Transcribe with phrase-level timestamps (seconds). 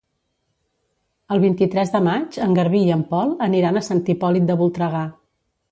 [1.35, 5.09] El vint-i-tres de maig en Garbí i en Pol aniran a Sant Hipòlit de Voltregà.